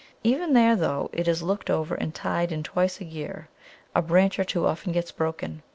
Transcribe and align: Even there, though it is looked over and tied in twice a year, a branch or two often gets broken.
Even 0.23 0.53
there, 0.53 0.75
though 0.75 1.11
it 1.13 1.27
is 1.27 1.43
looked 1.43 1.69
over 1.69 1.93
and 1.93 2.15
tied 2.15 2.51
in 2.51 2.63
twice 2.63 2.99
a 2.99 3.05
year, 3.05 3.49
a 3.93 4.01
branch 4.01 4.39
or 4.39 4.43
two 4.43 4.65
often 4.65 4.91
gets 4.93 5.11
broken. 5.11 5.61